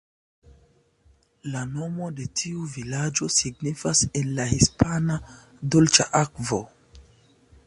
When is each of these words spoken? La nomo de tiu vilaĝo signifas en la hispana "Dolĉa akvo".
La 1.55 1.61
nomo 1.73 2.07
de 2.21 2.25
tiu 2.41 2.65
vilaĝo 2.77 3.29
signifas 3.35 4.03
en 4.23 4.35
la 4.41 4.49
hispana 4.55 5.23
"Dolĉa 5.77 6.11
akvo". 6.27 6.65